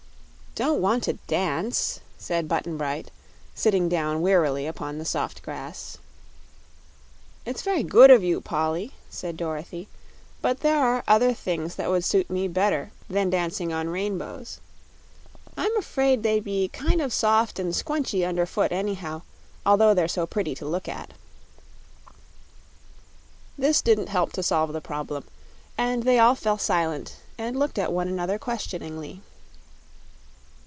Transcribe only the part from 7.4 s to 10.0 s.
"It's very good of you, Polly," said Dorothy;